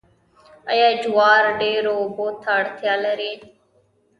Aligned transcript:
آیا 0.71 0.87
جوار 1.03 1.43
ډیرو 1.61 1.93
اوبو 2.01 2.27
ته 2.41 2.49
اړتیا 2.59 2.95
لري؟ 3.05 3.33